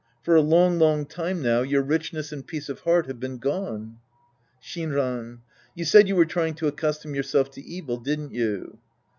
[0.23, 3.99] For a long, long time now your richness and peace of heart have been gone.
[4.59, 5.41] Shinran.
[5.75, 8.79] You said you were trying to accustom yourself to evil, didn't you